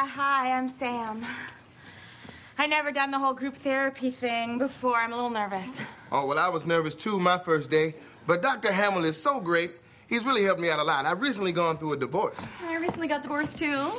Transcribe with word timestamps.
Yeah, 0.00 0.06
hi, 0.06 0.52
I'm 0.52 0.70
Sam. 0.78 1.26
I 2.56 2.66
never 2.66 2.90
done 2.90 3.10
the 3.10 3.18
whole 3.18 3.34
group 3.34 3.56
therapy 3.56 4.10
thing 4.10 4.56
before. 4.56 4.96
I'm 4.96 5.12
a 5.12 5.14
little 5.14 5.28
nervous. 5.28 5.78
Oh, 6.10 6.24
well, 6.24 6.38
I 6.38 6.48
was 6.48 6.64
nervous 6.64 6.94
too 6.94 7.18
my 7.18 7.36
first 7.36 7.68
day, 7.68 7.94
but 8.26 8.40
Dr. 8.40 8.72
Hamill 8.72 9.04
is 9.04 9.20
so 9.20 9.40
great. 9.40 9.72
He's 10.06 10.24
really 10.24 10.42
helped 10.42 10.58
me 10.58 10.70
out 10.70 10.78
a 10.78 10.84
lot. 10.84 11.04
I've 11.04 11.20
recently 11.20 11.52
gone 11.52 11.76
through 11.76 11.92
a 11.92 11.98
divorce. 11.98 12.46
I 12.66 12.76
recently 12.76 13.08
got 13.08 13.22
divorced 13.22 13.58
too. 13.58 13.90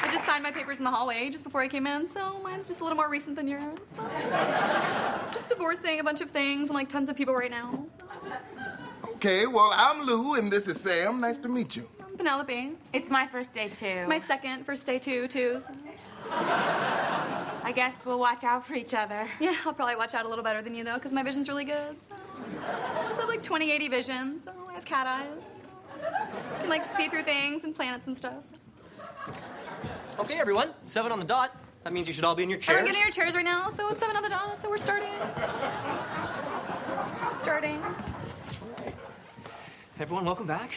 I 0.00 0.08
just 0.10 0.24
signed 0.24 0.42
my 0.42 0.50
papers 0.50 0.78
in 0.78 0.84
the 0.84 0.90
hallway 0.90 1.28
just 1.28 1.44
before 1.44 1.60
I 1.60 1.68
came 1.68 1.86
in, 1.86 2.08
so 2.08 2.40
mine's 2.42 2.66
just 2.68 2.80
a 2.80 2.84
little 2.84 2.96
more 2.96 3.10
recent 3.10 3.36
than 3.36 3.48
yours. 3.48 3.78
So. 3.96 4.02
Just 5.30 5.50
divorcing 5.50 6.00
a 6.00 6.02
bunch 6.02 6.22
of 6.22 6.30
things 6.30 6.70
and 6.70 6.74
like 6.74 6.88
tons 6.88 7.10
of 7.10 7.16
people 7.16 7.34
right 7.34 7.50
now. 7.50 7.84
Okay, 9.24 9.46
well, 9.46 9.70
I'm 9.72 10.04
Lou, 10.04 10.34
and 10.34 10.50
this 10.50 10.66
is 10.66 10.80
Sam. 10.80 11.20
Nice 11.20 11.38
to 11.38 11.48
meet 11.48 11.76
you. 11.76 11.88
I'm 12.04 12.16
Penelope. 12.16 12.72
It's 12.92 13.08
my 13.08 13.24
first 13.28 13.52
day, 13.52 13.68
too. 13.68 13.86
It's 13.86 14.08
my 14.08 14.18
second 14.18 14.64
first 14.66 14.84
day 14.84 14.98
too, 14.98 15.28
too. 15.28 15.60
So. 15.60 15.72
I 16.28 17.72
guess 17.72 17.94
we'll 18.04 18.18
watch 18.18 18.42
out 18.42 18.66
for 18.66 18.74
each 18.74 18.94
other. 18.94 19.28
Yeah, 19.38 19.54
I'll 19.64 19.74
probably 19.74 19.94
watch 19.94 20.14
out 20.14 20.26
a 20.26 20.28
little 20.28 20.42
better 20.42 20.60
than 20.60 20.74
you 20.74 20.82
though, 20.82 20.94
because 20.94 21.12
my 21.12 21.22
vision's 21.22 21.48
really 21.48 21.64
good. 21.64 22.02
So. 22.02 22.16
I 22.66 23.06
also 23.06 23.20
have 23.20 23.28
like 23.28 23.44
20/80 23.44 23.88
vision, 23.88 24.40
so 24.44 24.50
I 24.68 24.72
have 24.72 24.84
cat 24.84 25.06
eyes. 25.06 25.44
I 26.02 26.58
can 26.58 26.68
like 26.68 26.84
see 26.84 27.06
through 27.06 27.22
things 27.22 27.62
and 27.62 27.76
planets 27.76 28.08
and 28.08 28.16
stuff. 28.16 28.48
So. 28.50 28.56
Okay, 30.18 30.40
everyone, 30.40 30.70
seven 30.84 31.12
on 31.12 31.20
the 31.20 31.24
dot. 31.24 31.56
That 31.84 31.92
means 31.92 32.08
you 32.08 32.12
should 32.12 32.24
all 32.24 32.34
be 32.34 32.42
in 32.42 32.50
your 32.50 32.58
chairs. 32.58 32.76
Everyone 32.76 32.92
get 32.92 32.98
in 32.98 33.06
your 33.06 33.12
chairs 33.12 33.36
right 33.36 33.44
now. 33.44 33.70
So 33.70 33.88
it's 33.88 34.00
seven 34.00 34.16
on 34.16 34.24
the 34.24 34.30
dot. 34.30 34.60
So 34.60 34.68
we're 34.68 34.78
starting. 34.78 35.12
Starting. 37.38 37.80
Everyone, 40.02 40.24
welcome 40.24 40.48
back. 40.48 40.72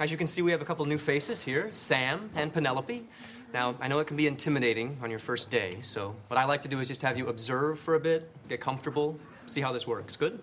As 0.00 0.10
you 0.10 0.16
can 0.16 0.26
see, 0.26 0.42
we 0.42 0.50
have 0.50 0.60
a 0.60 0.64
couple 0.64 0.84
new 0.84 0.98
faces 0.98 1.40
here, 1.40 1.70
Sam 1.72 2.28
and 2.34 2.52
Penelope. 2.52 3.06
Now, 3.54 3.76
I 3.80 3.86
know 3.86 4.00
it 4.00 4.08
can 4.08 4.16
be 4.16 4.26
intimidating 4.26 4.98
on 5.00 5.10
your 5.10 5.20
first 5.20 5.48
day, 5.48 5.70
so 5.82 6.12
what 6.26 6.38
I 6.38 6.44
like 6.44 6.62
to 6.62 6.68
do 6.68 6.80
is 6.80 6.88
just 6.88 7.00
have 7.02 7.16
you 7.16 7.28
observe 7.28 7.78
for 7.78 7.94
a 7.94 8.00
bit, 8.00 8.28
get 8.48 8.60
comfortable, 8.60 9.16
see 9.46 9.60
how 9.60 9.72
this 9.72 9.86
works. 9.86 10.16
Good? 10.16 10.40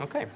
Okay. 0.00 0.26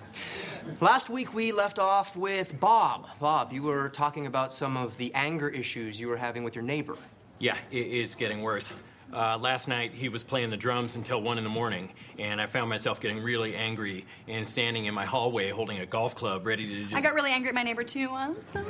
Last 0.81 1.11
week 1.11 1.35
we 1.35 1.51
left 1.51 1.81
off 1.81 2.17
with 2.17 2.61
Bob. 2.61 3.09
Bob, 3.19 3.53
you 3.53 3.65
were 3.65 3.89
talking 3.89 4.29
about 4.29 4.53
some 4.53 4.77
of 4.77 4.97
the 4.97 5.13
anger 5.13 5.49
issues 5.49 5.99
you 5.99 6.07
were 6.07 6.19
having 6.19 6.45
with 6.45 6.55
your 6.55 6.63
neighbor. 6.63 6.97
Yeah, 7.41 7.57
it 7.73 7.89
is 7.89 8.15
getting 8.15 8.43
worse. 8.43 8.75
Uh, 9.13 9.39
last 9.39 9.69
night 9.69 9.93
he 9.93 10.09
was 10.09 10.23
playing 10.23 10.51
the 10.51 10.57
drums 10.57 10.97
until 10.97 11.23
one 11.23 11.39
in 11.39 11.45
the 11.45 11.51
morning, 11.51 11.91
and 12.19 12.41
I 12.41 12.47
found 12.47 12.69
myself 12.69 13.01
getting 13.01 13.23
really 13.23 13.55
angry 13.55 14.05
and 14.29 14.47
standing 14.47 14.87
in 14.87 14.95
my 14.95 15.05
hallway 15.05 15.51
holding 15.51 15.79
a 15.79 15.87
golf 15.87 16.15
club, 16.15 16.47
ready 16.47 16.67
to 16.67 16.83
just. 16.85 16.95
I 16.95 17.01
got 17.01 17.15
really 17.15 17.31
angry 17.31 17.49
at 17.49 17.55
my 17.55 17.63
neighbor 17.63 17.85
too 17.85 18.11
once. 18.11 18.51
So 18.51 18.67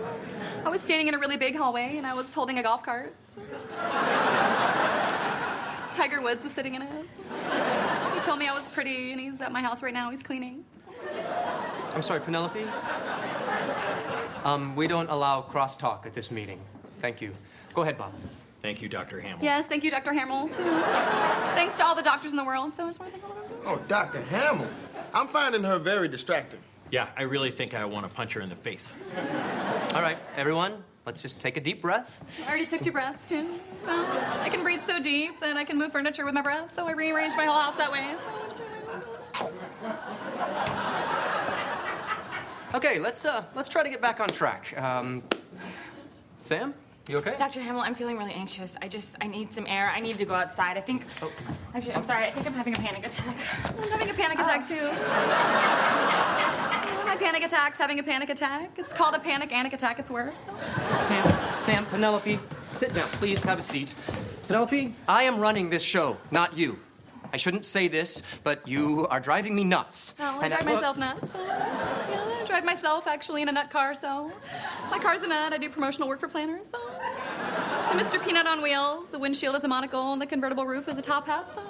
I 0.65 0.69
was 0.69 0.81
standing 0.81 1.09
in 1.09 1.15
a 1.15 1.19
really 1.19 1.37
big 1.37 1.57
hallway 1.57 1.97
and 1.97 2.07
I 2.07 2.15
was 2.15 2.33
holding 2.33 2.59
a 2.59 2.63
golf 2.63 2.83
cart. 2.83 3.15
So. 3.35 3.41
Tiger 5.91 6.21
Woods 6.21 6.45
was 6.45 6.53
sitting 6.53 6.75
in 6.75 6.83
it. 6.83 7.07
So. 7.15 8.15
He 8.15 8.21
told 8.21 8.39
me 8.39 8.47
I 8.47 8.53
was 8.55 8.69
pretty 8.69 9.13
and 9.13 9.21
he's 9.21 9.41
at 9.41 9.51
my 9.51 9.63
house 9.63 9.83
right 9.83 9.95
now. 9.95 10.11
He's 10.11 10.23
cleaning. 10.23 10.65
I'm 11.95 12.03
sorry, 12.03 12.21
Penelope? 12.21 12.63
Um, 14.45 14.77
we 14.77 14.87
don't 14.87 15.09
allow 15.09 15.41
crosstalk 15.41 16.05
at 16.05 16.15
this 16.15 16.31
meeting. 16.31 16.61
Thank 17.01 17.23
you. 17.23 17.33
Go 17.73 17.83
ahead, 17.83 17.97
Bob. 17.97 18.13
Thank 18.67 18.83
you, 18.83 18.89
Dr. 18.89 19.21
Hamill. 19.21 19.39
Yes, 19.45 19.69
thank 19.69 19.85
you, 19.85 19.93
Dr. 19.93 20.13
Hamill, 20.13 20.49
too. 20.49 20.65
Thanks 21.55 21.77
to 21.77 21.85
all 21.85 21.95
the 21.95 22.03
doctors 22.03 22.33
in 22.33 22.37
the 22.37 22.43
world. 22.43 22.75
So 22.75 22.83
I 22.83 22.89
just 22.89 22.99
want 22.99 23.15
to 23.15 23.21
thank 23.21 23.33
all 23.33 23.41
of 23.41 23.49
them. 23.49 23.59
Oh, 23.65 23.81
Dr. 23.87 24.21
Hamill. 24.23 24.67
I'm 25.15 25.29
finding 25.29 25.63
her 25.63 25.79
very 25.79 26.09
distracting. 26.09 26.59
Yeah, 26.91 27.07
I 27.17 27.23
really 27.23 27.53
think 27.53 27.75
I 27.75 27.85
want 27.85 28.09
to 28.09 28.13
punch 28.13 28.33
her 28.33 28.41
in 28.41 28.49
the 28.49 28.57
face. 28.57 28.93
All 29.95 30.03
right, 30.03 30.19
everyone, 30.37 30.83
let's 31.05 31.23
just 31.23 31.39
take 31.39 31.57
a 31.57 31.61
deep 31.61 31.81
breath. 31.81 32.25
I 32.45 32.49
already 32.49 32.67
took 32.67 32.81
two 32.81 32.91
breaths, 32.91 33.25
too. 33.29 33.47
So 33.85 34.05
I 34.41 34.49
can 34.49 34.65
breathe 34.65 34.83
so 34.83 35.01
deep 35.01 35.39
that 35.39 35.57
I 35.57 35.63
can 35.63 35.79
move 35.79 35.93
furniture 35.93 36.25
with 36.25 36.35
my 36.35 36.43
breath. 36.43 36.73
So 36.73 36.89
I 36.89 36.91
rearranged 36.91 37.37
my 37.37 37.45
whole 37.45 37.61
house 37.61 37.77
that 37.77 37.93
way. 37.93 38.17
So 38.19 38.31
I 38.35 38.49
just 38.49 38.63
Okay, 42.75 42.99
let's 42.99 43.25
uh, 43.25 43.45
let's 43.55 43.69
try 43.69 43.85
to 43.85 43.89
get 43.89 44.03
back 44.03 44.19
on 44.19 44.29
track. 44.29 44.77
Um, 44.77 45.23
Sam, 46.41 46.75
you 47.09 47.19
okay? 47.19 47.35
Dr. 47.37 47.61
Hamill, 47.61 47.83
I'm 47.83 47.95
feeling 47.95 48.19
really 48.19 48.33
anxious. 48.33 48.77
I 48.83 48.89
just, 48.89 49.17
I 49.21 49.29
need 49.29 49.53
some 49.53 49.67
air. 49.67 49.93
I 49.95 50.01
need 50.01 50.19
to 50.19 50.25
go 50.25 50.35
outside. 50.35 50.77
I 50.77 50.81
think, 50.81 51.05
oh. 51.23 51.31
actually, 51.75 51.95
I'm 51.95 52.05
sorry. 52.05 52.25
I 52.27 52.31
think 52.31 52.47
I'm 52.47 52.53
having 52.53 52.75
a 52.75 52.81
panic 52.81 53.07
attack. 53.07 53.37
I'm 53.65 53.89
having 53.89 54.11
a 54.11 54.15
panic 54.15 54.39
ah. 54.41 54.43
attack, 54.43 54.67
too. 54.67 54.87
My 57.07 57.17
panic 57.17 57.45
attack's 57.45 57.79
having 57.79 58.01
a 58.01 58.03
panic 58.03 58.31
attack. 58.31 58.73
It's 58.77 58.93
called 58.93 59.15
a 59.15 59.21
panic 59.21 59.51
anic 59.51 59.73
attack. 59.73 59.99
It's 59.99 60.11
worse. 60.11 60.41
Sam, 60.97 61.57
Sam, 61.57 61.87
Penelope, 61.87 62.41
sit 62.73 62.93
down, 62.93 63.09
please. 63.11 63.43
Have 63.45 63.59
a 63.61 63.63
seat. 63.63 63.95
Penelope, 64.49 64.95
I 65.09 65.23
am 65.23 65.39
running 65.39 65.71
this 65.71 65.85
show, 65.85 66.17
not 66.31 66.59
you. 66.59 66.79
I 67.33 67.37
shouldn't 67.37 67.65
say 67.65 67.89
this, 67.89 68.23
but 68.45 68.67
you 68.67 69.07
are 69.09 69.21
driving 69.21 69.55
me 69.55 69.65
nuts. 69.65 70.15
No, 70.19 70.41
I 70.41 70.47
And 70.47 70.55
drive 70.55 70.65
myself 70.65 70.99
nuts. 70.99 71.33
So, 71.33 71.45
yeah, 71.45 72.23
I 72.23 72.26
drive 72.47 72.65
myself 72.65 73.07
actually 73.07 73.43
in 73.43 73.49
a 73.49 73.53
nut 73.53 73.71
car. 73.71 73.95
So 73.95 74.33
my 74.91 74.99
car's 74.99 75.23
a 75.23 75.29
nut. 75.29 75.53
I 75.53 75.59
do 75.59 75.69
promotional 75.69 76.09
work 76.09 76.21
for 76.21 76.29
Planters. 76.29 76.69
So 76.69 76.79
it's 77.81 77.93
a 77.93 78.19
Mr. 78.19 78.25
Peanut 78.25 78.47
on 78.47 78.63
wheels. 78.63 79.09
The 79.11 79.19
windshield 79.19 79.57
is 79.57 79.65
a 79.65 79.69
monocle, 79.69 80.13
and 80.13 80.23
the 80.23 80.27
convertible 80.27 80.67
roof 80.67 80.89
is 80.89 80.99
a 80.99 81.03
top 81.03 81.27
hat. 81.27 81.53
So 81.55 81.63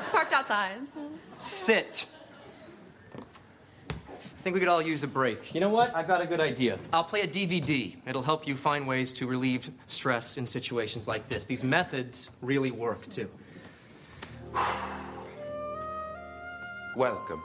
it's 0.00 0.10
parked 0.10 0.32
outside. 0.32 0.78
Sit. 1.38 2.06
I 3.18 4.42
think 4.42 4.54
we 4.54 4.60
could 4.60 4.70
all 4.70 4.80
use 4.80 5.02
a 5.02 5.06
break. 5.06 5.54
You 5.54 5.60
know 5.60 5.68
what? 5.68 5.94
I've 5.94 6.06
got 6.06 6.22
a 6.22 6.26
good 6.26 6.40
idea. 6.40 6.78
I'll 6.94 7.04
play 7.04 7.20
a 7.20 7.28
DVD. 7.28 7.96
It'll 8.06 8.22
help 8.22 8.46
you 8.46 8.56
find 8.56 8.86
ways 8.86 9.12
to 9.14 9.26
relieve 9.26 9.70
stress 9.86 10.38
in 10.38 10.46
situations 10.46 11.06
like 11.06 11.28
this. 11.28 11.44
These 11.44 11.62
methods 11.62 12.30
really 12.40 12.70
work, 12.70 13.06
too. 13.10 13.28
Welcome. 16.96 17.42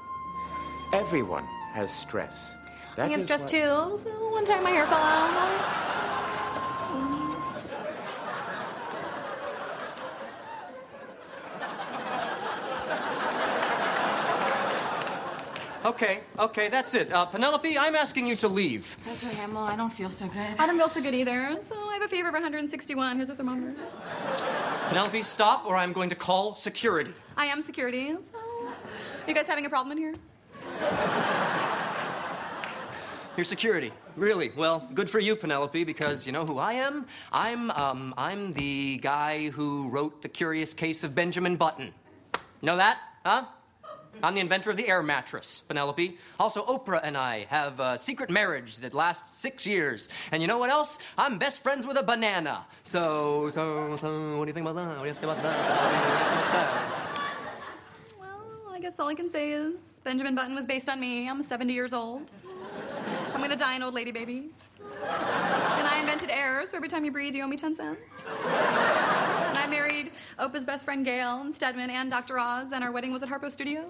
Everyone 0.93 1.45
has 1.75 1.91
stress. 1.91 2.55
That 2.95 3.09
I 3.09 3.13
am 3.13 3.19
is 3.19 3.25
stressed 3.25 3.51
what- 3.51 3.51
too. 3.51 4.09
So 4.09 4.29
one 4.31 4.45
time 4.45 4.63
my 4.63 4.71
hair 4.71 4.87
fell 4.87 4.97
out. 4.97 5.85
Okay, 15.85 16.21
okay, 16.39 16.67
that's 16.69 16.95
it. 16.95 17.11
Uh, 17.11 17.25
Penelope, 17.25 17.77
I'm 17.77 17.95
asking 17.95 18.25
you 18.25 18.35
to 18.37 18.47
leave. 18.47 18.97
Dr. 19.05 19.27
Hamill, 19.35 19.61
I 19.63 19.75
don't 19.75 19.93
feel 19.93 20.09
so 20.09 20.25
good. 20.27 20.57
I 20.57 20.65
don't 20.65 20.77
feel 20.77 20.89
so 20.89 20.99
good 20.99 21.13
either. 21.13 21.57
So 21.61 21.75
I 21.75 21.93
have 21.93 22.01
a 22.01 22.07
fever 22.07 22.29
of 22.29 22.33
161. 22.33 23.17
Here's 23.17 23.29
a 23.29 23.35
thermometer. 23.35 23.75
Penelope, 24.89 25.21
stop, 25.23 25.67
or 25.67 25.75
I'm 25.75 25.93
going 25.93 26.09
to 26.09 26.15
call 26.15 26.55
security. 26.55 27.13
I 27.37 27.45
am 27.45 27.61
security. 27.61 28.15
So 28.31 28.39
you 29.27 29.35
guys 29.35 29.45
having 29.45 29.67
a 29.67 29.69
problem 29.69 29.91
in 29.91 29.97
here? 29.99 30.15
Your 33.37 33.43
security. 33.43 33.91
Really? 34.15 34.53
Well, 34.55 34.87
good 34.93 35.09
for 35.09 35.19
you, 35.19 35.35
Penelope, 35.35 35.83
because 35.83 36.25
you 36.25 36.31
know 36.31 36.45
who 36.45 36.57
I 36.57 36.73
am? 36.73 37.05
I'm, 37.33 37.69
um, 37.71 38.13
I'm 38.17 38.53
the 38.53 38.95
guy 39.01 39.49
who 39.49 39.89
wrote 39.89 40.21
The 40.21 40.29
Curious 40.29 40.73
Case 40.73 41.03
of 41.03 41.13
Benjamin 41.13 41.57
Button. 41.57 41.93
Know 42.61 42.77
that? 42.77 42.97
Huh? 43.25 43.43
I'm 44.23 44.35
the 44.35 44.39
inventor 44.39 44.71
of 44.71 44.77
the 44.77 44.87
air 44.87 45.03
mattress, 45.03 45.63
Penelope. 45.67 46.17
Also, 46.39 46.63
Oprah 46.63 47.01
and 47.03 47.17
I 47.17 47.43
have 47.49 47.77
a 47.81 47.97
secret 47.97 48.29
marriage 48.29 48.77
that 48.77 48.93
lasts 48.93 49.37
six 49.37 49.67
years. 49.67 50.07
And 50.31 50.41
you 50.41 50.47
know 50.47 50.57
what 50.57 50.69
else? 50.69 50.97
I'm 51.17 51.37
best 51.37 51.61
friends 51.61 51.85
with 51.85 51.97
a 51.97 52.03
banana. 52.03 52.65
So, 52.85 53.49
so, 53.49 53.97
so, 53.97 54.37
what 54.37 54.45
do 54.45 54.49
you 54.49 54.53
think 54.53 54.65
about 54.65 54.75
that? 54.75 54.87
What 54.87 54.99
do 54.99 55.01
you 55.01 55.07
have 55.07 55.15
to 55.15 55.19
say 55.19 55.25
about 55.25 55.43
that? 55.43 57.11
Well, 58.17 58.71
I 58.71 58.79
guess 58.79 58.97
all 58.97 59.09
I 59.09 59.15
can 59.15 59.29
say 59.29 59.51
is 59.51 59.99
Benjamin 60.05 60.35
Button 60.35 60.55
was 60.55 60.65
based 60.65 60.87
on 60.87 61.01
me. 61.01 61.29
I'm 61.29 61.43
70 61.43 61.73
years 61.73 61.91
old. 61.91 62.29
so 62.29 62.45
I'm 63.35 63.41
gonna 63.41 63.55
die 63.55 63.75
an 63.75 63.83
old 63.83 63.93
lady 63.93 64.11
baby. 64.11 64.49
And 65.03 65.87
I 65.87 65.99
invented 65.99 66.31
air, 66.31 66.65
so 66.65 66.77
every 66.77 66.89
time 66.89 67.05
you 67.05 67.11
breathe, 67.11 67.35
you 67.35 67.43
owe 67.43 67.47
me 67.47 67.57
10 67.57 67.75
cents. 67.75 67.99
And 68.27 69.57
I 69.57 69.67
married 69.69 70.11
Oprah's 70.39 70.65
best 70.65 70.85
friend 70.85 71.05
Gayle 71.05 71.41
and 71.41 71.53
Stedman 71.53 71.89
and 71.89 72.09
Dr. 72.09 72.39
Oz, 72.39 72.71
and 72.71 72.83
our 72.83 72.91
wedding 72.91 73.11
was 73.11 73.21
at 73.21 73.29
Harpo 73.29 73.51
Studios. 73.51 73.85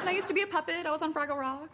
And 0.00 0.08
I 0.08 0.12
used 0.12 0.28
to 0.28 0.34
be 0.34 0.42
a 0.42 0.46
puppet. 0.46 0.86
I 0.86 0.90
was 0.90 1.02
on 1.02 1.12
Fraggle 1.12 1.36
Rock. 1.38 1.70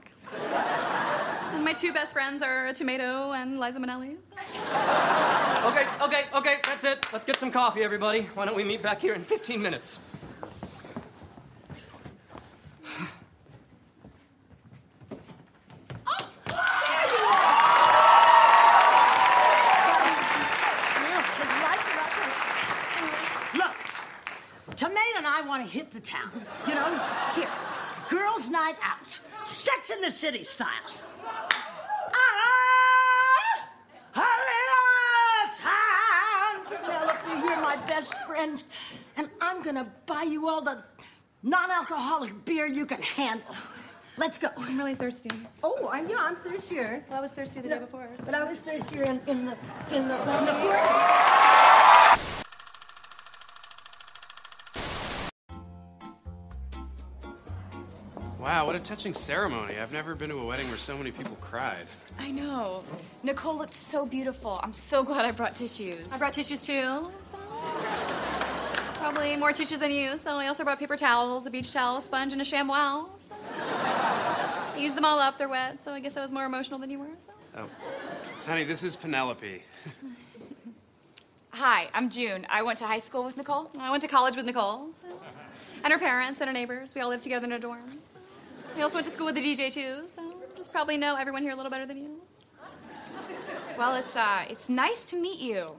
And 1.52 1.64
my 1.64 1.72
two 1.72 1.92
best 1.92 2.12
friends 2.12 2.42
are 2.42 2.72
Tomato 2.72 3.32
and 3.32 3.58
Liza 3.58 3.80
Minnelli. 3.80 4.16
Okay, 5.64 5.86
okay, 6.02 6.24
okay, 6.34 6.58
that's 6.64 6.84
it. 6.84 7.06
Let's 7.12 7.24
get 7.24 7.36
some 7.36 7.50
coffee, 7.50 7.82
everybody. 7.82 8.28
Why 8.34 8.44
don't 8.44 8.56
we 8.56 8.64
meet 8.64 8.82
back 8.82 9.00
here 9.00 9.14
in 9.14 9.24
15 9.24 9.60
minutes? 9.60 9.98
Look, 23.54 23.76
Tomato 24.76 25.16
and 25.16 25.26
I 25.26 25.38
I 25.38 25.42
want 25.42 25.64
to 25.64 25.70
hit 25.90 26.04
the 26.04 26.10
town. 26.10 26.30
You 26.66 26.74
know, 26.74 27.00
here, 27.34 27.48
girls' 28.08 28.50
night 28.50 28.76
out, 28.82 29.20
Sex 29.46 29.90
in 29.90 30.00
the 30.00 30.10
City 30.10 30.44
style. 30.44 30.68
Ah, 32.14 33.68
a 34.14 34.26
little 34.50 35.50
town. 35.58 36.66
Penelope, 36.66 37.46
you're 37.46 37.60
my 37.60 37.76
best 37.86 38.14
friend, 38.26 38.62
and 39.16 39.30
I'm 39.40 39.62
gonna 39.62 39.90
buy 40.06 40.22
you 40.22 40.48
all 40.48 40.62
the 40.62 40.82
non-alcoholic 41.42 42.44
beer 42.44 42.66
you 42.66 42.84
can 42.84 43.00
handle. 43.02 43.54
Let's 44.16 44.36
go. 44.36 44.48
I'm 44.56 44.76
really 44.76 44.96
thirsty. 44.96 45.30
Oh, 45.62 45.88
I 45.92 46.00
know 46.00 46.16
I'm 46.18 46.34
thirstier. 46.36 47.04
Well, 47.08 47.18
I 47.18 47.20
was 47.20 47.30
thirsty 47.30 47.60
the 47.60 47.68
day 47.68 47.78
before. 47.78 48.08
But 48.24 48.34
I 48.34 48.42
was 48.42 48.58
thirstier 48.58 49.04
in, 49.04 49.20
in 49.28 49.46
the 49.46 49.56
in 49.92 50.08
the 50.08 50.18
in 50.38 50.44
the 50.44 50.54
fourth. 50.54 51.57
Wow, 58.48 58.64
what 58.64 58.74
a 58.74 58.80
touching 58.80 59.12
ceremony. 59.12 59.78
I've 59.78 59.92
never 59.92 60.14
been 60.14 60.30
to 60.30 60.38
a 60.38 60.46
wedding 60.46 60.68
where 60.68 60.78
so 60.78 60.96
many 60.96 61.10
people 61.10 61.36
cried. 61.38 61.84
I 62.18 62.30
know. 62.30 62.82
Nicole 63.22 63.54
looked 63.54 63.74
so 63.74 64.06
beautiful. 64.06 64.58
I'm 64.62 64.72
so 64.72 65.02
glad 65.02 65.26
I 65.26 65.32
brought 65.32 65.54
tissues. 65.54 66.10
I 66.10 66.16
brought 66.16 66.32
tissues 66.32 66.62
too. 66.62 67.10
Probably 68.94 69.36
more 69.36 69.52
tissues 69.52 69.80
than 69.80 69.90
you, 69.90 70.16
so 70.16 70.36
I 70.36 70.46
also 70.46 70.64
brought 70.64 70.78
paper 70.78 70.96
towels, 70.96 71.44
a 71.44 71.50
beach 71.50 71.74
towel, 71.74 71.98
a 71.98 72.02
sponge, 72.02 72.32
and 72.32 72.40
a 72.40 72.44
ShamWow. 72.44 73.10
So. 73.28 73.34
I 73.58 74.76
used 74.78 74.96
them 74.96 75.04
all 75.04 75.18
up, 75.18 75.36
they're 75.36 75.50
wet, 75.50 75.78
so 75.82 75.92
I 75.92 76.00
guess 76.00 76.16
I 76.16 76.22
was 76.22 76.32
more 76.32 76.46
emotional 76.46 76.78
than 76.78 76.88
you 76.88 77.00
were. 77.00 77.16
So. 77.26 77.34
Oh. 77.58 77.68
Honey, 78.46 78.64
this 78.64 78.82
is 78.82 78.96
Penelope. 78.96 79.62
Hi, 81.50 81.88
I'm 81.92 82.08
June. 82.08 82.46
I 82.48 82.62
went 82.62 82.78
to 82.78 82.86
high 82.86 83.00
school 83.00 83.24
with 83.24 83.36
Nicole. 83.36 83.70
I 83.78 83.90
went 83.90 84.00
to 84.04 84.08
college 84.08 84.36
with 84.36 84.46
Nicole, 84.46 84.88
so. 84.94 85.06
and 85.84 85.92
her 85.92 85.98
parents 85.98 86.40
and 86.40 86.48
her 86.48 86.54
neighbors. 86.54 86.94
We 86.94 87.02
all 87.02 87.10
lived 87.10 87.24
together 87.24 87.44
in 87.44 87.52
a 87.52 87.58
dorm. 87.58 87.90
We 88.78 88.84
also 88.84 88.94
went 88.94 89.08
to 89.08 89.12
school 89.12 89.26
with 89.26 89.34
the 89.34 89.40
DJ 89.40 89.72
too, 89.72 90.04
so 90.14 90.22
just 90.56 90.70
probably 90.70 90.96
know 90.96 91.16
everyone 91.16 91.42
here 91.42 91.50
a 91.50 91.56
little 91.56 91.68
better 91.68 91.84
than 91.84 91.96
you. 91.96 92.22
Well, 93.76 93.96
it's 93.96 94.14
uh, 94.14 94.44
it's 94.48 94.68
nice 94.68 95.04
to 95.06 95.16
meet 95.16 95.40
you. 95.40 95.74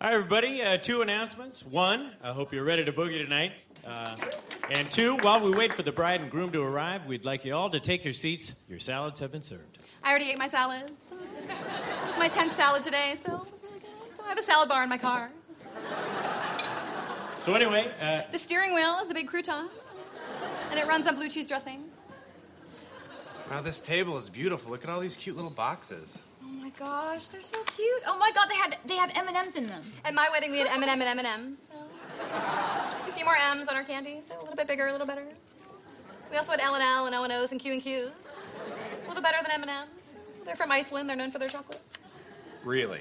Hi, 0.00 0.14
everybody. 0.14 0.60
Uh, 0.60 0.76
two 0.76 1.02
announcements. 1.02 1.64
One, 1.64 2.10
I 2.20 2.32
hope 2.32 2.52
you're 2.52 2.64
ready 2.64 2.84
to 2.84 2.90
boogie 2.90 3.22
tonight. 3.22 3.52
Uh, 3.86 4.16
and 4.72 4.90
two, 4.90 5.18
while 5.18 5.40
we 5.40 5.52
wait 5.52 5.72
for 5.72 5.84
the 5.84 5.92
bride 5.92 6.20
and 6.20 6.28
groom 6.28 6.50
to 6.50 6.62
arrive, 6.62 7.06
we'd 7.06 7.24
like 7.24 7.44
you 7.44 7.54
all 7.54 7.70
to 7.70 7.78
take 7.78 8.04
your 8.04 8.12
seats. 8.12 8.56
Your 8.68 8.80
salads 8.80 9.20
have 9.20 9.30
been 9.30 9.40
served. 9.40 9.78
I 10.02 10.10
already 10.10 10.32
ate 10.32 10.38
my 10.38 10.48
salad. 10.48 10.90
So 11.04 11.14
it 11.14 12.08
was 12.08 12.18
my 12.18 12.28
10th 12.28 12.54
salad 12.54 12.82
today, 12.82 13.14
so 13.24 13.36
it 13.36 13.52
was 13.52 13.62
really 13.62 13.78
good. 13.78 14.16
So 14.16 14.24
I 14.24 14.30
have 14.30 14.38
a 14.38 14.42
salad 14.42 14.68
bar 14.68 14.82
in 14.82 14.88
my 14.88 14.98
car. 14.98 15.30
So, 17.38 17.54
anyway, 17.54 17.88
uh, 18.02 18.22
The 18.32 18.38
steering 18.40 18.74
wheel 18.74 18.98
is 19.00 19.10
a 19.12 19.14
big 19.14 19.30
crouton, 19.30 19.68
and 20.70 20.78
it 20.80 20.88
runs 20.88 21.06
on 21.06 21.14
blue 21.14 21.28
cheese 21.28 21.46
dressing. 21.46 21.84
Wow, 23.50 23.60
this 23.62 23.80
table 23.80 24.16
is 24.16 24.30
beautiful. 24.30 24.70
Look 24.70 24.84
at 24.84 24.90
all 24.90 25.00
these 25.00 25.16
cute 25.16 25.34
little 25.34 25.50
boxes. 25.50 26.24
Oh 26.40 26.46
my 26.46 26.70
gosh, 26.78 27.28
they're 27.28 27.42
so 27.42 27.60
cute. 27.64 28.02
Oh 28.06 28.16
my 28.16 28.30
god, 28.30 28.48
they 28.48 28.54
have 28.54 28.76
they 28.86 28.94
have 28.94 29.10
M 29.16 29.26
and 29.26 29.36
M's 29.36 29.56
in 29.56 29.66
them. 29.66 29.82
At 30.04 30.14
my 30.14 30.28
wedding, 30.30 30.52
we 30.52 30.58
had 30.58 30.68
M&M 30.68 31.02
and 31.02 31.18
M&M's. 31.18 31.58
So 32.20 32.98
just 32.98 33.10
a 33.10 33.12
few 33.12 33.24
more 33.24 33.34
M's 33.34 33.66
on 33.66 33.76
our 33.76 33.82
candy, 33.82 34.18
so 34.20 34.38
a 34.38 34.40
little 34.40 34.54
bit 34.54 34.68
bigger, 34.68 34.86
a 34.86 34.92
little 34.92 35.06
better. 35.06 35.24
We 36.30 36.36
also 36.36 36.52
had 36.52 36.60
L 36.60 36.74
and 36.74 36.82
L 36.82 37.06
and 37.06 37.14
O 37.14 37.24
and 37.24 37.32
O's 37.32 37.50
and 37.50 37.58
Q 37.60 37.72
and 37.72 37.82
Q's. 37.82 38.10
A 39.04 39.08
little 39.08 39.22
better 39.22 39.38
than 39.42 39.50
M&M's. 39.62 39.88
They're 40.44 40.54
from 40.54 40.70
Iceland. 40.70 41.08
They're 41.08 41.16
known 41.16 41.30
for 41.32 41.38
their 41.38 41.48
chocolate. 41.48 41.80
Really? 42.62 43.00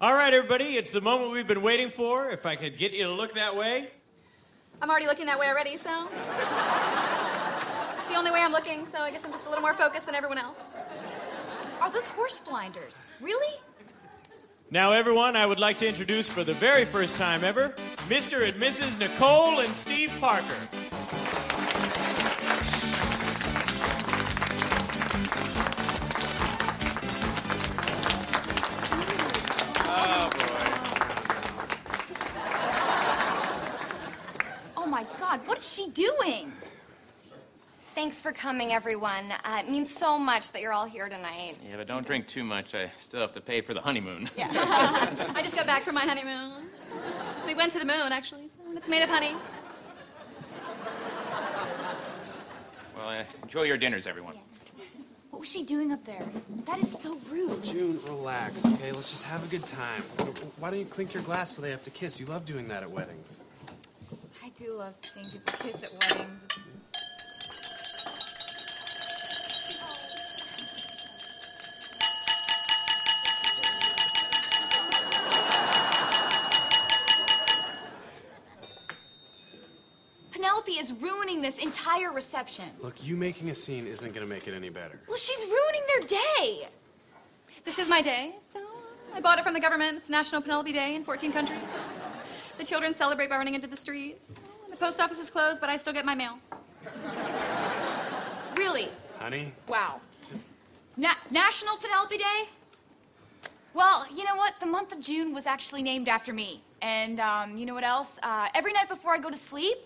all 0.00 0.12
right, 0.12 0.32
everybody, 0.32 0.76
it's 0.76 0.90
the 0.90 1.00
moment 1.00 1.32
we've 1.32 1.48
been 1.48 1.62
waiting 1.62 1.88
for. 1.88 2.30
If 2.30 2.46
I 2.46 2.54
could 2.54 2.76
get 2.76 2.92
you 2.92 3.04
to 3.04 3.12
look 3.12 3.34
that 3.34 3.56
way. 3.56 3.90
I'm 4.80 4.90
already 4.90 5.06
looking 5.06 5.26
that 5.26 5.38
way 5.38 5.48
already, 5.48 5.76
so 5.78 6.06
it's 6.06 6.14
the 6.74 6.77
only 8.18 8.32
way 8.32 8.40
I'm 8.42 8.52
looking. 8.52 8.84
So 8.86 8.98
I 8.98 9.10
guess 9.10 9.24
I'm 9.24 9.30
just 9.30 9.46
a 9.46 9.48
little 9.48 9.62
more 9.62 9.74
focused 9.74 10.06
than 10.06 10.16
everyone 10.16 10.38
else. 10.38 10.56
Are 11.80 11.90
those 11.90 12.06
horse 12.06 12.40
blinders? 12.40 13.06
Really? 13.20 13.54
Now, 14.70 14.92
everyone, 14.92 15.36
I 15.36 15.46
would 15.46 15.60
like 15.60 15.78
to 15.78 15.88
introduce 15.88 16.28
for 16.28 16.44
the 16.44 16.52
very 16.52 16.84
first 16.84 17.16
time 17.16 17.44
ever 17.44 17.74
Mr. 18.08 18.46
and 18.46 18.60
Mrs. 18.60 18.98
Nicole 18.98 19.60
and 19.60 19.74
Steve 19.74 20.12
Parker. 20.20 20.44
Oh, 29.86 30.30
boy. 30.34 30.64
Oh 34.76 34.86
my 34.86 35.06
god, 35.18 35.46
what 35.46 35.58
is 35.58 35.72
she 35.72 35.88
doing? 35.90 36.52
Thanks 37.98 38.20
for 38.20 38.30
coming, 38.30 38.72
everyone. 38.72 39.32
Uh, 39.44 39.58
it 39.58 39.68
means 39.68 39.92
so 39.92 40.20
much 40.20 40.52
that 40.52 40.62
you're 40.62 40.72
all 40.72 40.84
here 40.84 41.08
tonight. 41.08 41.56
Yeah, 41.68 41.78
but 41.78 41.88
don't 41.88 42.06
drink 42.06 42.28
too 42.28 42.44
much. 42.44 42.72
I 42.72 42.92
still 42.96 43.18
have 43.20 43.32
to 43.32 43.40
pay 43.40 43.60
for 43.60 43.74
the 43.74 43.80
honeymoon. 43.80 44.30
Yeah. 44.36 44.46
I 45.34 45.42
just 45.42 45.56
got 45.56 45.66
back 45.66 45.82
from 45.82 45.96
my 45.96 46.02
honeymoon. 46.02 46.68
We 47.44 47.56
went 47.56 47.72
to 47.72 47.80
the 47.80 47.84
moon, 47.84 48.12
actually. 48.12 48.50
So 48.56 48.76
it's 48.76 48.88
made 48.88 49.02
of 49.02 49.10
honey. 49.10 49.34
Well, 52.96 53.08
uh, 53.08 53.24
enjoy 53.42 53.64
your 53.64 53.76
dinners, 53.76 54.06
everyone. 54.06 54.36
What 55.30 55.40
was 55.40 55.50
she 55.50 55.64
doing 55.64 55.90
up 55.90 56.04
there? 56.04 56.22
That 56.66 56.78
is 56.78 56.96
so 56.96 57.18
rude. 57.28 57.64
June, 57.64 57.98
relax, 58.06 58.64
okay? 58.64 58.92
Let's 58.92 59.10
just 59.10 59.24
have 59.24 59.42
a 59.42 59.48
good 59.48 59.66
time. 59.66 60.02
Why 60.60 60.70
don't 60.70 60.78
you 60.78 60.84
clink 60.84 61.14
your 61.14 61.24
glass 61.24 61.56
so 61.56 61.62
they 61.62 61.72
have 61.72 61.82
to 61.82 61.90
kiss? 61.90 62.20
You 62.20 62.26
love 62.26 62.44
doing 62.44 62.68
that 62.68 62.84
at 62.84 62.90
weddings. 62.92 63.42
I 64.44 64.50
do 64.50 64.74
love 64.74 64.94
seeing 65.02 65.26
people 65.26 65.52
kiss 65.58 65.82
at 65.82 65.90
weddings. 65.90 66.44
It's- 66.44 66.68
Penelope 80.38 80.67
is 80.78 80.92
ruining 80.92 81.40
this 81.40 81.58
entire 81.58 82.12
reception. 82.12 82.66
Look, 82.80 83.04
you 83.04 83.16
making 83.16 83.50
a 83.50 83.54
scene 83.54 83.86
isn't 83.86 84.14
gonna 84.14 84.26
make 84.26 84.46
it 84.46 84.54
any 84.54 84.68
better. 84.68 85.00
Well, 85.08 85.16
she's 85.16 85.40
ruining 85.44 85.82
their 85.88 86.18
day. 86.18 86.68
This 87.64 87.78
is 87.78 87.88
my 87.88 88.00
day, 88.00 88.32
so 88.52 88.60
I 89.14 89.20
bought 89.20 89.38
it 89.38 89.44
from 89.44 89.54
the 89.54 89.60
government. 89.60 89.98
It's 89.98 90.08
National 90.08 90.40
Penelope 90.40 90.72
Day 90.72 90.94
in 90.94 91.04
14 91.04 91.32
countries. 91.32 91.58
The 92.58 92.64
children 92.64 92.94
celebrate 92.94 93.28
by 93.28 93.36
running 93.36 93.54
into 93.54 93.66
the 93.66 93.76
streets. 93.76 94.32
The 94.70 94.76
post 94.76 95.00
office 95.00 95.18
is 95.18 95.30
closed, 95.30 95.60
but 95.60 95.68
I 95.68 95.76
still 95.76 95.92
get 95.92 96.04
my 96.04 96.14
mail. 96.14 96.38
Really? 98.56 98.88
Honey? 99.18 99.52
Wow. 99.66 100.00
Na- 100.96 101.14
National 101.30 101.76
Penelope 101.76 102.16
Day? 102.16 102.48
Well, 103.74 104.06
you 104.12 104.24
know 104.24 104.36
what? 104.36 104.58
The 104.60 104.66
month 104.66 104.92
of 104.92 105.00
June 105.00 105.34
was 105.34 105.46
actually 105.46 105.82
named 105.82 106.08
after 106.08 106.32
me. 106.32 106.62
And 106.80 107.20
um, 107.20 107.56
you 107.56 107.66
know 107.66 107.74
what 107.74 107.84
else? 107.84 108.18
Uh, 108.22 108.48
every 108.54 108.72
night 108.72 108.88
before 108.88 109.12
I 109.12 109.18
go 109.18 109.30
to 109.30 109.36
sleep, 109.36 109.76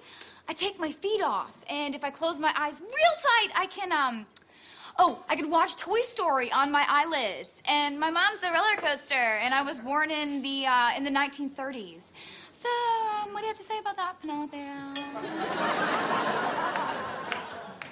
I 0.48 0.52
take 0.54 0.78
my 0.78 0.92
feet 0.92 1.22
off. 1.22 1.52
And 1.68 1.94
if 1.94 2.04
I 2.04 2.10
close 2.10 2.38
my 2.38 2.52
eyes 2.56 2.80
real 2.80 2.90
tight, 2.90 3.48
I 3.54 3.66
can, 3.66 3.92
um, 3.92 4.26
oh, 4.98 5.24
I 5.28 5.36
can 5.36 5.50
watch 5.50 5.76
Toy 5.76 6.00
Story 6.00 6.50
on 6.52 6.70
my 6.70 6.84
eyelids. 6.88 7.62
And 7.64 7.98
my 7.98 8.10
mom's 8.10 8.42
a 8.42 8.52
roller 8.52 8.76
coaster, 8.76 9.14
and 9.14 9.54
I 9.54 9.62
was 9.62 9.80
born 9.80 10.10
in 10.10 10.42
the, 10.42 10.66
uh, 10.66 10.90
in 10.96 11.04
the 11.04 11.10
1930s. 11.10 12.02
So, 12.52 12.68
um, 12.68 13.32
what 13.32 13.40
do 13.40 13.46
you 13.46 13.48
have 13.48 13.56
to 13.56 13.64
say 13.64 13.78
about 13.78 13.96
that, 13.96 14.20
Penelope? 14.20 14.56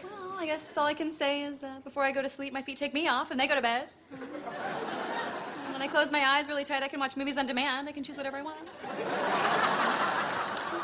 Well, 0.05 0.39
I 0.39 0.47
guess 0.47 0.65
all 0.77 0.87
I 0.87 0.95
can 0.95 1.11
say 1.11 1.43
is 1.43 1.59
that 1.59 1.83
before 1.85 2.03
I 2.05 2.13
go 2.13 2.23
to 2.23 2.29
sleep, 2.29 2.53
my 2.53 2.63
feet 2.63 2.77
take 2.77 2.95
me 2.95 3.09
off 3.09 3.31
and 3.31 3.41
they 3.41 3.47
go 3.47 3.55
to 3.55 3.63
bed. 3.63 3.89
And 4.13 5.73
when 5.73 5.83
I 5.83 5.87
close 5.89 6.11
my 6.13 6.25
eyes 6.25 6.49
really 6.49 6.65
tight, 6.65 6.83
I 6.83 6.89
can 6.89 7.01
watch 7.01 7.17
movies 7.17 7.37
on 7.37 7.47
demand. 7.47 7.89
I 7.89 7.93
can 7.93 8.03
choose 8.03 8.17
whatever 8.17 8.37
I 8.37 8.43
want. 8.43 8.59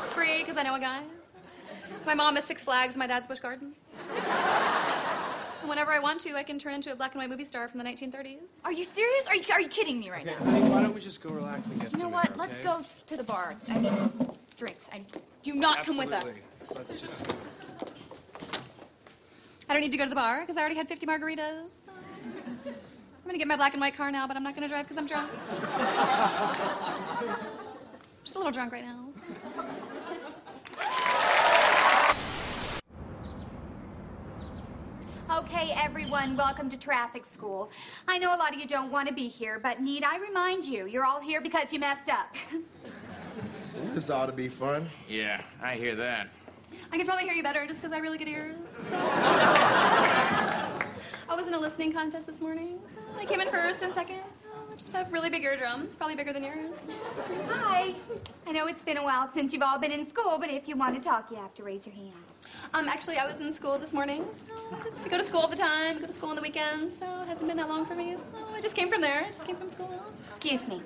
It's 0.02 0.12
free 0.12 0.38
because 0.40 0.56
I 0.56 0.62
know 0.62 0.75
a 0.75 0.80
guy. 0.80 1.02
My 2.05 2.14
mom 2.14 2.37
is 2.37 2.45
Six 2.45 2.62
Flags, 2.64 2.97
my 2.97 3.07
dad's 3.07 3.26
Busch 3.26 3.38
Gardens. 3.40 3.75
And 5.61 5.69
whenever 5.69 5.93
I 5.93 5.99
want 5.99 6.21
to, 6.21 6.37
I 6.37 6.43
can 6.45 6.59
turn 6.59 6.75
into 6.75 6.93
a 6.93 6.97
black 6.97 7.12
and 7.14 7.21
white 7.21 7.31
movie 7.31 7.45
star 7.45 7.69
from 7.69 7.78
the 7.78 7.85
1930s. 7.85 8.38
Are 8.64 8.73
you 8.73 8.85
serious? 8.85 9.26
Are 9.26 9.35
you, 9.35 9.43
are 9.52 9.61
you 9.61 9.69
kidding 9.69 9.99
me 9.99 10.11
right 10.11 10.26
Okay, 10.26 10.37
now? 10.45 10.50
honey, 10.50 10.71
why 10.71 10.83
don't 10.83 10.95
we 10.95 11.00
just 11.00 11.21
go 11.23 11.31
relax 11.31 11.66
and 11.69 11.81
get 11.81 11.90
You 11.93 11.99
know 11.99 12.05
somewhere, 12.05 12.25
what? 12.28 12.37
Let's 12.37 12.59
okay? 12.59 12.64
go 12.69 12.81
to 13.07 13.16
the 13.16 13.25
bar. 13.25 13.57
I 13.69 13.78
mean, 13.78 14.31
drinks. 14.57 14.88
I 14.93 15.00
do 15.43 15.55
not 15.55 15.85
come 15.85 15.97
with 15.97 16.12
us. 16.12 16.23
Absolutely. 16.25 16.76
Let's 16.76 17.00
just. 17.00 17.21
I 19.69 19.73
don't 19.73 19.83
need 19.83 19.90
to 19.93 19.99
go 19.99 20.05
to 20.05 20.11
the 20.11 20.14
bar 20.14 20.40
because 20.43 20.57
I 20.57 20.61
already 20.61 20.76
had 20.76 20.87
50 20.88 21.07
margaritas. 21.07 21.73
I'm 22.64 22.75
gonna 23.26 23.38
get 23.38 23.49
my 23.49 23.57
black 23.57 23.73
and 23.73 23.81
white 23.81 23.97
car 23.97 24.12
now, 24.12 24.28
but 24.28 24.37
I'm 24.37 24.45
not 24.45 24.55
gonna 24.55 24.69
drive 24.69 24.85
because 24.85 24.97
I'm 24.99 25.07
drunk. 25.07 25.28
Just 28.25 28.37
a 28.37 28.38
little 28.38 28.52
drunk 28.52 28.71
right 28.73 28.85
now. 28.85 29.09
Okay, 35.28 35.73
everyone, 35.76 36.37
welcome 36.37 36.68
to 36.68 36.78
traffic 36.78 37.25
school. 37.25 37.68
I 38.06 38.16
know 38.16 38.33
a 38.33 38.38
lot 38.38 38.54
of 38.54 38.61
you 38.61 38.66
don't 38.66 38.92
want 38.92 39.09
to 39.09 39.14
be 39.14 39.26
here, 39.26 39.59
but 39.61 39.80
need 39.80 40.04
I 40.04 40.18
remind 40.18 40.64
you, 40.64 40.87
you're 40.87 41.04
all 41.04 41.21
here 41.21 41.40
because 41.40 41.73
you 41.73 41.80
messed 41.80 42.09
up. 42.09 42.35
This 43.92 44.09
ought 44.09 44.26
to 44.26 44.33
be 44.33 44.49
fun. 44.49 44.88
Yeah, 45.06 45.42
I 45.62 45.75
hear 45.75 45.95
that. 45.97 46.28
I 46.90 46.97
can 46.97 47.04
probably 47.04 47.25
hear 47.25 47.35
you 47.35 47.42
better 47.42 47.66
just 47.66 47.83
because 47.83 47.95
I 47.95 47.99
really 47.99 48.16
good 48.16 48.28
ears. 48.28 48.56
So. 48.90 48.97
I 51.28 51.35
was 51.35 51.47
in 51.47 51.52
a 51.54 51.59
listening 51.59 51.92
contest 51.92 52.26
this 52.26 52.40
morning. 52.40 52.78
So 52.95 53.02
I 53.18 53.26
came 53.26 53.40
in 53.40 53.50
first 53.50 53.83
and 53.83 53.92
second. 53.92 54.23
Just 54.78 54.92
have 54.92 55.12
really 55.12 55.30
big 55.30 55.42
eardrums, 55.45 55.97
probably 55.97 56.16
bigger 56.16 56.33
than 56.33 56.45
yours. 56.45 56.75
Hi. 57.49 57.95
I 58.47 58.52
know 58.52 58.66
it's 58.66 58.83
been 58.83 58.97
a 58.97 59.02
while 59.02 59.30
since 59.33 59.52
you've 59.52 59.62
all 59.62 59.78
been 59.78 59.92
in 59.92 60.09
school, 60.09 60.38
but 60.38 60.50
if 60.50 60.68
you 60.68 60.76
want 60.76 60.95
to 60.95 61.00
talk, 61.00 61.30
you 61.30 61.37
have 61.37 61.54
to 61.54 61.62
raise 61.62 61.87
your 61.87 61.95
hand. 61.95 62.12
Um, 62.75 62.88
actually, 62.88 63.18
I 63.18 63.26
was 63.26 63.40
in 63.40 63.52
school 63.52 63.78
this 63.78 63.92
morning. 63.92 64.25
So 64.47 64.52
I 64.73 65.02
to 65.02 65.09
go 65.09 65.18
to 65.18 65.25
school 65.25 65.40
all 65.40 65.49
the 65.49 65.56
time, 65.56 66.00
go 66.00 66.06
to 66.06 66.12
school 66.12 66.30
on 66.30 66.37
the 66.37 66.42
weekends. 66.42 66.99
So 66.99 67.04
it 67.23 67.28
hasn't 67.28 67.49
been 67.49 67.56
that 67.56 67.68
long 67.68 67.85
for 67.85 67.95
me. 67.95 68.16
So 68.33 68.54
I 68.54 68.61
just 68.61 68.76
came 68.76 68.88
from 68.88 69.00
there. 69.00 69.25
I 69.25 69.30
just 69.33 69.47
came 69.47 69.56
from 69.56 69.71
school. 69.71 69.90
Excuse 70.30 70.66
me. 70.68 70.83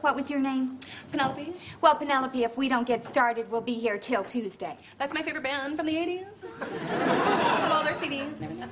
What 0.00 0.14
was 0.14 0.30
your 0.30 0.38
name? 0.38 0.78
Penelope. 1.10 1.54
Well, 1.80 1.96
Penelope, 1.96 2.44
if 2.44 2.56
we 2.56 2.68
don't 2.68 2.86
get 2.86 3.04
started, 3.04 3.50
we'll 3.50 3.60
be 3.60 3.74
here 3.74 3.98
till 3.98 4.22
Tuesday. 4.22 4.76
That's 4.98 5.12
my 5.12 5.22
favorite 5.22 5.42
band 5.42 5.76
from 5.76 5.86
the 5.86 5.94
80s. 5.94 6.26
Love 6.60 7.72
all 7.72 7.84
their 7.84 7.94
CDs 7.94 8.34
and 8.40 8.44
everything. 8.44 8.70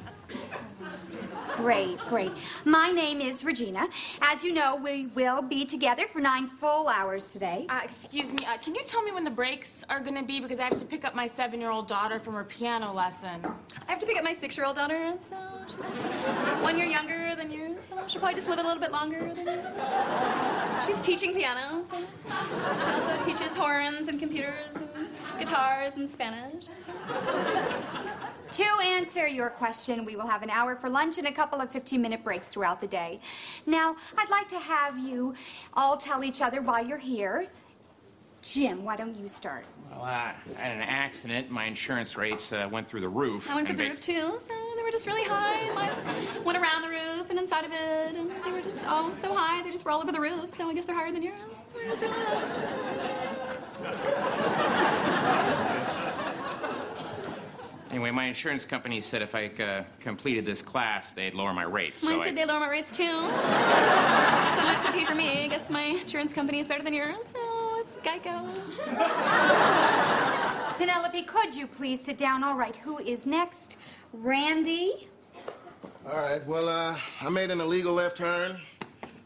Great, 1.56 1.98
great. 2.00 2.32
My 2.66 2.90
name 2.90 3.22
is 3.22 3.42
Regina. 3.42 3.88
As 4.20 4.44
you 4.44 4.52
know, 4.52 4.76
we 4.76 5.06
will 5.14 5.40
be 5.40 5.64
together 5.64 6.06
for 6.12 6.20
nine 6.20 6.48
full 6.48 6.86
hours 6.86 7.28
today. 7.28 7.64
Uh, 7.70 7.80
excuse 7.82 8.30
me, 8.30 8.44
uh, 8.44 8.58
can 8.58 8.74
you 8.74 8.82
tell 8.84 9.02
me 9.02 9.10
when 9.10 9.24
the 9.24 9.30
breaks 9.30 9.82
are 9.88 9.98
gonna 9.98 10.22
be? 10.22 10.38
Because 10.38 10.60
I 10.60 10.64
have 10.64 10.76
to 10.76 10.84
pick 10.84 11.06
up 11.06 11.14
my 11.14 11.26
seven 11.26 11.58
year 11.58 11.70
old 11.70 11.88
daughter 11.88 12.20
from 12.20 12.34
her 12.34 12.44
piano 12.44 12.92
lesson. 12.92 13.42
I 13.88 13.90
have 13.90 13.98
to 14.00 14.06
pick 14.06 14.18
up 14.18 14.24
my 14.24 14.34
six-year-old 14.34 14.76
daughter, 14.76 15.14
so 15.30 15.36
one 16.62 16.76
year 16.76 16.86
younger 16.86 17.34
than 17.36 17.50
yours, 17.50 17.80
so 17.88 18.02
she'll 18.06 18.20
probably 18.20 18.34
just 18.34 18.48
live 18.48 18.58
a 18.58 18.62
little 18.62 18.80
bit 18.80 18.92
longer 18.92 19.20
than 19.20 19.46
you. 19.46 19.62
She's 20.86 21.00
teaching 21.00 21.32
piano, 21.32 21.84
so 21.90 21.96
she 22.80 22.90
also 22.90 23.22
teaches 23.22 23.56
horns 23.56 24.08
and 24.08 24.20
computers 24.20 24.74
and 24.74 25.08
guitars 25.38 25.94
and 25.94 26.08
Spanish. 26.08 26.66
To 28.52 28.64
answer 28.84 29.26
your 29.26 29.50
question, 29.50 30.04
we 30.04 30.16
will 30.16 30.26
have 30.26 30.42
an 30.42 30.50
hour 30.50 30.76
for 30.76 30.88
lunch 30.88 31.18
and 31.18 31.26
a 31.26 31.32
couple 31.32 31.60
of 31.60 31.70
15 31.70 32.00
minute 32.00 32.22
breaks 32.22 32.48
throughout 32.48 32.80
the 32.80 32.86
day. 32.86 33.20
Now, 33.66 33.96
I'd 34.16 34.30
like 34.30 34.48
to 34.48 34.58
have 34.58 34.98
you 34.98 35.34
all 35.74 35.96
tell 35.96 36.22
each 36.24 36.40
other 36.40 36.62
why 36.62 36.80
you're 36.80 36.98
here. 36.98 37.48
Jim, 38.42 38.84
why 38.84 38.96
don't 38.96 39.16
you 39.16 39.26
start? 39.26 39.64
Well, 39.90 40.02
uh, 40.02 40.04
I 40.06 40.34
had 40.56 40.76
an 40.76 40.82
accident. 40.82 41.50
My 41.50 41.64
insurance 41.64 42.16
rates 42.16 42.52
uh, 42.52 42.68
went 42.70 42.88
through 42.88 43.00
the 43.00 43.08
roof. 43.08 43.50
I 43.50 43.56
went 43.56 43.66
through 43.66 43.78
the 43.78 43.88
roof 43.88 44.00
too, 44.00 44.38
so 44.40 44.54
they 44.76 44.82
were 44.84 44.92
just 44.92 45.06
really 45.06 45.24
high. 45.28 45.62
And 45.62 45.78
I 45.78 46.38
went 46.44 46.56
around 46.56 46.82
the 46.82 46.88
roof 46.88 47.30
and 47.30 47.38
inside 47.40 47.64
of 47.64 47.72
it, 47.72 48.14
and 48.14 48.30
they 48.44 48.52
were 48.52 48.62
just 48.62 48.86
all 48.86 49.12
so 49.16 49.34
high. 49.34 49.62
They 49.64 49.72
just 49.72 49.84
were 49.84 49.90
all 49.90 50.00
over 50.00 50.12
the 50.12 50.20
roof. 50.20 50.54
So 50.54 50.68
I 50.68 50.74
guess 50.74 50.84
they're 50.84 50.94
higher 50.94 51.10
than 51.10 51.24
yours. 51.24 51.34
They're 51.74 51.88
just 51.88 52.02
really 52.02 52.14
Anyway, 57.90 58.10
my 58.10 58.24
insurance 58.24 58.66
company 58.66 59.00
said 59.00 59.22
if 59.22 59.34
I 59.34 59.46
uh, 59.46 59.84
completed 60.00 60.44
this 60.44 60.60
class, 60.60 61.12
they'd 61.12 61.34
lower 61.34 61.52
my 61.52 61.62
rates. 61.62 62.02
Mine 62.02 62.14
so 62.14 62.22
said 62.22 62.32
I... 62.32 62.34
they 62.34 62.44
lower 62.44 62.60
my 62.60 62.68
rates 62.68 62.90
too. 62.90 63.04
so 63.04 63.20
much 64.64 64.82
they 64.82 64.90
pay 64.90 65.04
for 65.04 65.14
me. 65.14 65.44
I 65.44 65.48
guess 65.48 65.70
my 65.70 65.82
insurance 65.82 66.34
company 66.34 66.58
is 66.58 66.66
better 66.66 66.82
than 66.82 66.92
yours, 66.94 67.16
so 67.32 67.78
it's 67.78 67.96
Geico. 67.98 68.50
Penelope, 70.78 71.22
could 71.22 71.54
you 71.54 71.66
please 71.66 72.00
sit 72.00 72.18
down? 72.18 72.42
All 72.42 72.56
right, 72.56 72.74
who 72.76 72.98
is 72.98 73.24
next? 73.24 73.78
Randy? 74.12 75.08
All 76.06 76.18
right, 76.18 76.44
well, 76.46 76.68
uh, 76.68 76.98
I 77.20 77.28
made 77.28 77.50
an 77.50 77.60
illegal 77.60 77.94
left 77.94 78.16
turn, 78.16 78.60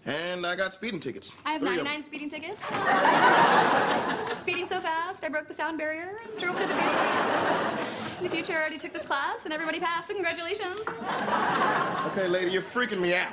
and 0.05 0.47
I 0.47 0.55
got 0.55 0.75
speeding 0.75 1.01
tickets. 1.01 1.33
I 1.47 1.53
have 1.53 1.61
Three 1.61 1.77
99 1.77 2.05
speeding 2.05 2.31
tickets. 2.31 2.59
I 2.71 4.17
was 4.19 4.29
just 4.29 4.43
speeding 4.43 4.67
so 4.67 4.81
fast, 4.81 5.25
I 5.25 5.29
broke 5.29 5.49
the 5.49 5.55
sound 5.55 5.79
barrier 5.79 6.21
and 6.25 6.39
drove 6.39 6.57
through 6.57 6.69
the 6.69 6.75
future. 6.75 8.00
In 8.21 8.25
the 8.25 8.31
future, 8.31 8.53
I 8.53 8.57
already 8.57 8.77
took 8.77 8.93
this 8.93 9.07
class, 9.07 9.47
and 9.47 9.55
everybody 9.55 9.81
passed, 9.81 10.09
so 10.09 10.13
congratulations. 10.13 10.79
Okay, 12.09 12.29
lady, 12.29 12.51
you're 12.51 12.61
freaking 12.61 13.01
me 13.01 13.15
out. 13.15 13.33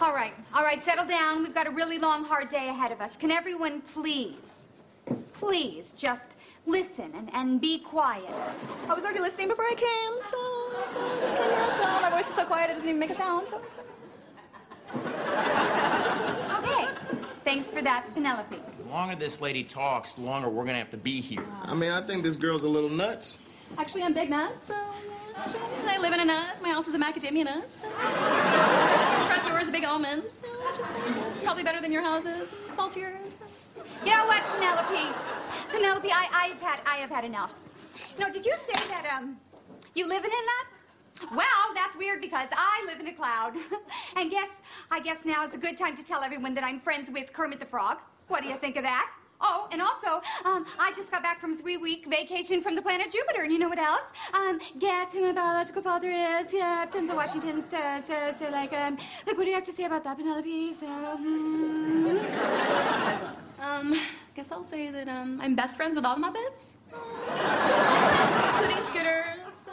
All 0.00 0.14
right, 0.14 0.32
all 0.54 0.62
right, 0.62 0.80
settle 0.80 1.04
down. 1.04 1.42
We've 1.42 1.52
got 1.52 1.66
a 1.66 1.70
really 1.70 1.98
long, 1.98 2.22
hard 2.22 2.48
day 2.48 2.68
ahead 2.68 2.92
of 2.92 3.00
us. 3.00 3.16
Can 3.16 3.32
everyone 3.32 3.80
please, 3.80 4.68
please 5.32 5.90
just 5.96 6.36
listen 6.66 7.12
and, 7.16 7.34
and 7.34 7.60
be 7.60 7.80
quiet? 7.80 8.30
I 8.88 8.94
was 8.94 9.02
already 9.02 9.18
listening 9.18 9.48
before 9.48 9.64
I 9.64 9.74
came, 9.74 10.20
so, 10.30 10.38
so 10.92 11.00
I 11.04 11.18
just 11.20 11.36
came 11.36 11.50
here, 11.50 11.66
so 11.78 12.00
my 12.00 12.10
voice 12.10 12.28
is 12.28 12.36
so 12.36 12.44
quiet 12.44 12.70
it 12.70 12.74
doesn't 12.74 12.88
even 12.88 13.00
make 13.00 13.10
a 13.10 13.16
sound, 13.16 13.48
so. 13.48 13.60
Okay, 16.58 16.88
thanks 17.42 17.72
for 17.72 17.82
that, 17.82 18.06
Penelope. 18.14 18.60
The 18.92 18.98
longer 18.98 19.16
this 19.16 19.40
lady 19.40 19.64
talks, 19.64 20.12
the 20.12 20.20
longer 20.20 20.50
we're 20.50 20.66
gonna 20.66 20.76
have 20.76 20.90
to 20.90 20.98
be 20.98 21.22
here. 21.22 21.42
I 21.62 21.74
mean, 21.74 21.90
I 21.90 22.02
think 22.06 22.22
this 22.22 22.36
girl's 22.36 22.62
a 22.62 22.68
little 22.68 22.90
nuts. 22.90 23.38
Actually, 23.78 24.02
I'm 24.02 24.12
Big 24.12 24.28
nuts, 24.28 24.66
so 24.68 24.74
yeah. 24.74 25.54
I 25.86 25.98
live 25.98 26.12
in 26.12 26.20
a 26.20 26.26
nut. 26.26 26.56
My 26.60 26.68
house 26.68 26.88
is 26.88 26.94
a 26.94 26.98
macadamia 26.98 27.46
nut. 27.46 27.66
So. 27.80 27.88
The 27.88 29.24
front 29.24 29.46
door 29.46 29.60
is 29.60 29.70
a 29.70 29.72
big 29.72 29.86
almond, 29.86 30.24
so 30.38 30.46
just, 30.76 30.90
it's 31.30 31.40
probably 31.40 31.64
better 31.64 31.80
than 31.80 31.90
your 31.90 32.02
houses. 32.02 32.50
Saltier. 32.74 33.16
So. 33.38 33.82
You 34.04 34.10
know 34.10 34.26
what, 34.26 34.42
Penelope? 34.58 35.16
Penelope, 35.70 36.10
I, 36.12 36.50
I've 36.52 36.60
had, 36.60 36.80
I 36.84 36.96
have 36.96 37.08
had 37.08 37.24
enough. 37.24 37.54
You 38.18 38.26
know, 38.26 38.30
did 38.30 38.44
you 38.44 38.54
say 38.58 38.88
that 38.88 39.10
um, 39.16 39.38
you 39.94 40.06
live 40.06 40.22
in 40.22 40.30
a 40.30 41.28
nut? 41.30 41.32
Well, 41.34 41.74
that's 41.74 41.96
weird 41.96 42.20
because 42.20 42.48
I 42.52 42.84
live 42.86 43.00
in 43.00 43.08
a 43.08 43.14
cloud. 43.14 43.54
and 44.16 44.30
guess, 44.30 44.50
I 44.90 45.00
guess 45.00 45.16
now 45.24 45.46
is 45.46 45.54
a 45.54 45.58
good 45.58 45.78
time 45.78 45.96
to 45.96 46.04
tell 46.04 46.22
everyone 46.22 46.52
that 46.56 46.64
I'm 46.64 46.78
friends 46.78 47.10
with 47.10 47.32
Kermit 47.32 47.58
the 47.58 47.64
Frog. 47.64 47.96
What 48.32 48.42
do 48.42 48.48
you 48.48 48.56
think 48.56 48.78
of 48.78 48.82
that? 48.84 49.10
Oh, 49.42 49.68
and 49.72 49.82
also, 49.82 50.22
um, 50.46 50.64
I 50.80 50.90
just 50.96 51.10
got 51.10 51.22
back 51.22 51.38
from 51.38 51.54
three-week 51.54 52.06
vacation 52.06 52.62
from 52.62 52.74
the 52.74 52.80
planet 52.80 53.12
Jupiter, 53.12 53.42
and 53.42 53.52
you 53.52 53.58
know 53.58 53.68
what 53.68 53.78
else? 53.78 54.00
Um, 54.32 54.58
guess 54.78 55.12
who 55.12 55.20
my 55.20 55.32
biological 55.32 55.82
father 55.82 56.08
is? 56.08 56.50
Yeah, 56.50 56.86
Denzel 56.90 57.14
Washington. 57.14 57.62
So, 57.70 57.76
so, 58.06 58.34
so, 58.38 58.48
like, 58.48 58.72
um, 58.72 58.96
like, 59.26 59.36
what 59.36 59.44
do 59.44 59.50
you 59.50 59.54
have 59.54 59.64
to 59.64 59.72
say 59.72 59.84
about 59.84 60.02
that, 60.04 60.16
Penelope? 60.16 60.72
So, 60.72 60.86
hmm. 60.86 62.16
Um, 63.60 64.00
guess 64.34 64.50
I'll 64.50 64.64
say 64.64 64.90
that 64.90 65.08
um, 65.08 65.38
I'm 65.42 65.54
best 65.54 65.76
friends 65.76 65.94
with 65.94 66.06
all 66.06 66.16
the 66.16 66.22
Muppets, 66.22 66.78
including 68.54 68.82
Scooter. 68.82 69.36
So 69.62 69.72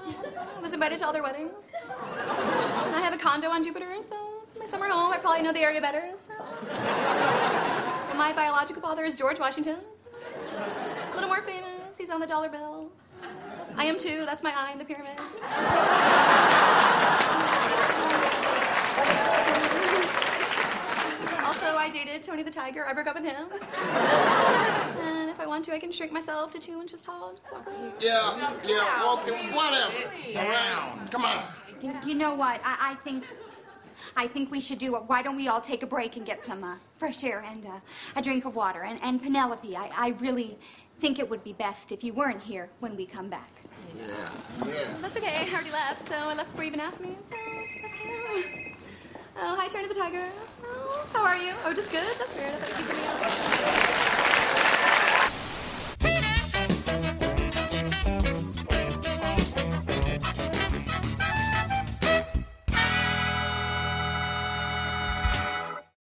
I 0.58 0.60
was 0.62 0.74
invited 0.74 1.00
to 1.00 1.06
all 1.06 1.14
their 1.14 1.24
weddings. 1.24 1.64
And 1.82 2.94
I 2.94 3.00
have 3.00 3.14
a 3.14 3.18
condo 3.18 3.48
on 3.52 3.64
Jupiter, 3.64 3.96
so 4.06 4.18
it's 4.44 4.58
my 4.60 4.66
summer 4.66 4.90
home. 4.90 5.14
I 5.14 5.18
probably 5.18 5.44
know 5.44 5.54
the 5.54 5.62
area 5.62 5.80
better. 5.80 6.12
So. 6.28 7.59
And 8.20 8.28
my 8.28 8.34
biological 8.34 8.82
father 8.82 9.06
is 9.06 9.16
George 9.16 9.40
Washington. 9.40 9.78
A 10.54 11.16
little 11.16 11.30
more 11.30 11.42
famous. 11.42 11.98
He's 11.98 12.10
on 12.10 12.20
the 12.20 12.28
dollar 12.28 12.50
bill. 12.50 12.92
I 13.78 13.86
am 13.86 13.98
too. 13.98 14.26
That's 14.26 14.44
my 14.44 14.52
eye 14.54 14.74
in 14.74 14.78
the 14.78 14.84
pyramid. 14.84 15.18
Also, 21.46 21.78
I 21.78 21.90
dated 21.94 22.22
Tony 22.22 22.44
the 22.44 22.52
Tiger. 22.52 22.86
I 22.86 22.92
broke 22.92 23.08
up 23.08 23.16
with 23.16 23.24
him. 23.24 23.48
And 25.00 25.30
if 25.30 25.40
I 25.40 25.46
want 25.48 25.64
to, 25.66 25.74
I 25.74 25.80
can 25.80 25.94
shrink 25.94 26.12
myself 26.12 26.52
to 26.52 26.60
two 26.60 26.82
inches 26.82 27.02
tall. 27.02 27.36
Just 27.40 27.54
walk. 27.54 27.70
Yeah, 28.02 28.52
yeah, 28.66 29.14
okay, 29.14 29.48
whatever. 29.56 29.94
All 30.36 30.50
right, 30.50 31.08
come 31.10 31.24
on. 31.24 31.46
You, 31.82 31.98
you 32.06 32.16
know 32.16 32.34
what? 32.36 32.60
I, 32.66 32.92
I 32.92 32.96
think, 33.06 33.24
I 34.16 34.28
think 34.28 34.52
we 34.52 34.60
should 34.60 34.80
do 34.80 34.96
it. 34.96 35.04
Why 35.08 35.22
don't 35.22 35.36
we 35.36 35.48
all 35.48 35.62
take 35.62 35.84
a 35.84 35.88
break 35.88 36.18
and 36.18 36.26
get 36.26 36.44
some 36.44 36.64
uh, 36.64 36.76
fresh 36.98 37.24
air 37.24 37.44
and 37.48 37.66
uh, 37.66 37.80
a 38.16 38.22
drink 38.22 38.46
of 38.46 38.56
water? 38.56 38.84
And, 38.84 39.02
and 39.04 39.22
Penelope, 39.22 39.76
I, 39.76 39.90
I 39.96 40.10
really 40.20 40.58
think 41.00 41.20
it 41.20 41.30
would 41.30 41.44
be 41.44 41.54
best 41.54 41.92
if 41.92 42.04
you 42.04 42.14
weren't 42.14 42.44
here 42.44 42.70
when 42.80 42.96
we 42.96 43.06
come 43.06 43.30
back. 43.30 43.50
Yeah, 43.98 44.06
yeah. 44.68 44.74
That's 45.02 45.18
okay. 45.18 45.36
I 45.36 45.54
already 45.54 45.72
left, 45.72 46.08
so 46.10 46.16
I 46.16 46.34
left 46.34 46.52
before 46.52 46.64
you 46.64 46.70
even 46.70 46.80
asked 46.80 47.02
me. 47.02 47.16
So 47.30 47.36
it's 47.38 47.86
okay. 47.86 48.76
Oh, 49.42 49.56
hi, 49.56 49.68
Tony 49.68 49.88
the 49.88 49.94
Tiger. 49.94 50.30
Oh, 50.66 51.06
how 51.14 51.24
are 51.24 51.38
you? 51.38 51.54
Oh, 51.66 51.74
just 51.74 51.92
good? 51.92 52.18
That's 52.18 52.36
weird. 52.36 52.54
I 52.54 52.58
thought 52.58 52.70
you'd 52.70 52.78
be 52.78 52.84
something 52.84 53.06
else. 53.06 54.09